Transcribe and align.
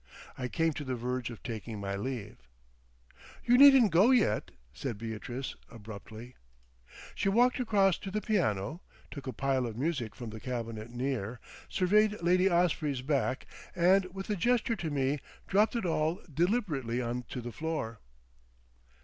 I 0.35 0.47
came 0.47 0.73
to 0.73 0.83
the 0.83 0.95
verge 0.95 1.29
of 1.29 1.43
taking 1.43 1.79
my 1.79 1.95
leave. 1.95 2.37
"You 3.45 3.55
needn't 3.55 3.91
go 3.91 4.09
yet," 4.09 4.49
said 4.73 4.97
Beatrice, 4.97 5.55
abruptly. 5.69 6.35
She 7.13 7.29
walked 7.29 7.59
across 7.59 7.99
to 7.99 8.09
the 8.09 8.19
piano, 8.19 8.81
took 9.11 9.27
a 9.27 9.31
pile 9.31 9.67
of 9.67 9.77
music 9.77 10.15
from 10.15 10.31
the 10.31 10.39
cabinet 10.39 10.89
near, 10.89 11.39
surveyed 11.69 12.19
Lady 12.23 12.49
Osprey's 12.49 13.03
back, 13.03 13.45
and 13.75 14.05
with 14.05 14.27
a 14.31 14.35
gesture 14.35 14.75
to 14.75 14.89
me 14.89 15.19
dropped 15.47 15.75
it 15.75 15.85
all 15.85 16.19
deliberately 16.33 16.99
on 16.99 17.21
to 17.29 17.39
the 17.39 17.51
floor. 17.51 17.99